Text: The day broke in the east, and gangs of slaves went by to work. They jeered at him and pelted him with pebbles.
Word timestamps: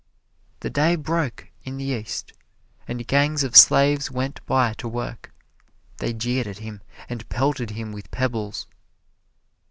The 0.61 0.71
day 0.71 0.95
broke 0.95 1.49
in 1.63 1.77
the 1.77 1.83
east, 1.85 2.33
and 2.87 3.05
gangs 3.05 3.43
of 3.43 3.55
slaves 3.55 4.09
went 4.09 4.43
by 4.47 4.73
to 4.79 4.87
work. 4.87 5.31
They 5.97 6.11
jeered 6.11 6.47
at 6.47 6.57
him 6.57 6.81
and 7.07 7.29
pelted 7.29 7.69
him 7.69 7.91
with 7.91 8.09
pebbles. 8.09 8.65